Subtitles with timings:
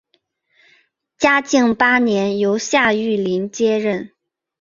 [1.19, 4.15] 嘉靖八年由夏玉麟接任。